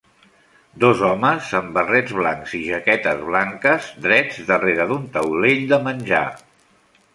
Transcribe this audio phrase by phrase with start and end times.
[0.83, 6.27] Dos homes amb barrets blancs i jaquetes blanques drets darrere d'un taulell de menjar